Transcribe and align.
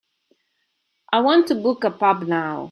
I 1.13 1.19
want 1.21 1.45
to 1.49 1.53
book 1.55 1.83
a 1.83 1.91
pub 1.91 2.23
now. 2.23 2.57